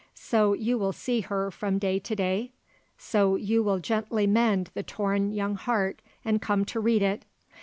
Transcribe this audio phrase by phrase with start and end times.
[0.17, 2.53] So you will see her from day to day?
[2.97, 7.23] So you will gently mend the torn young heart and come to read it.